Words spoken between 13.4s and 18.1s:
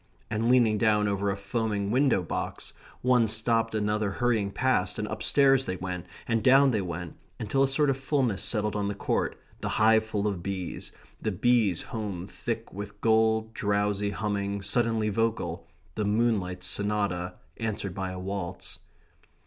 drowsy, humming, suddenly vocal; the Moonlight Sonata answered by